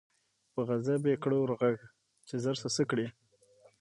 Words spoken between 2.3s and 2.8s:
ژر سه